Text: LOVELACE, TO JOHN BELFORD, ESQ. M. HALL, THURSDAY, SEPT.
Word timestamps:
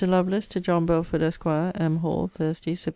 LOVELACE, 0.03 0.47
TO 0.47 0.59
JOHN 0.59 0.87
BELFORD, 0.87 1.21
ESQ. 1.21 1.45
M. 1.75 1.97
HALL, 1.97 2.27
THURSDAY, 2.27 2.73
SEPT. 2.73 2.89